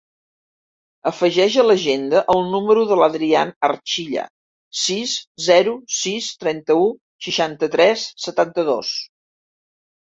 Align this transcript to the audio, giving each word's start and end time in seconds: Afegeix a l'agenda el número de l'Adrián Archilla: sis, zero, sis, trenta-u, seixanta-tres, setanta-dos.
Afegeix 1.09 1.57
a 1.63 1.65
l'agenda 1.67 2.23
el 2.35 2.41
número 2.55 2.87
de 2.93 2.97
l'Adrián 3.01 3.53
Archilla: 3.69 4.25
sis, 4.87 5.15
zero, 5.51 5.79
sis, 6.01 6.33
trenta-u, 6.47 6.91
seixanta-tres, 7.31 8.11
setanta-dos. 8.29 8.99